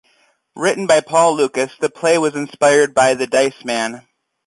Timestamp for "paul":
1.01-1.35